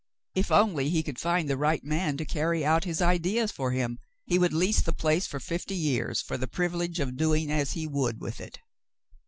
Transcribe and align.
If 0.33 0.51
only 0.51 0.89
he 0.89 1.03
could 1.03 1.19
find 1.19 1.47
the 1.47 1.55
right 1.59 1.83
man 1.83 2.17
to 2.17 2.25
carry 2.25 2.65
out 2.65 2.85
his 2.85 3.03
ideas 3.03 3.51
for 3.51 3.69
him, 3.69 3.99
he 4.25 4.39
would 4.39 4.51
lease 4.51 4.81
the 4.81 4.93
place 4.93 5.27
for 5.27 5.39
fifty 5.39 5.75
years 5.75 6.23
for 6.23 6.39
the 6.39 6.47
privilege 6.47 6.99
of 6.99 7.15
doing 7.15 7.51
as 7.51 7.73
he 7.73 7.85
would 7.85 8.19
with 8.19 8.41
it. 8.41 8.57